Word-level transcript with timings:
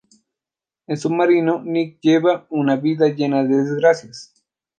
En 0.87 0.97
"Submarino", 0.97 1.61
Nick 1.63 1.99
lleva 2.01 2.47
una 2.49 2.75
vida 2.75 3.07
llena 3.09 3.43
de 3.43 3.55
desgracias. 3.55 4.33